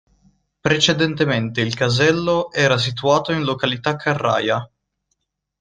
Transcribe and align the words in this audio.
Precedentemente 0.61 1.61
il 1.61 1.75
casello 1.75 2.51
era 2.51 2.79
situato 2.79 3.33
in 3.33 3.43
località 3.43 3.95
Carraia. 3.97 4.67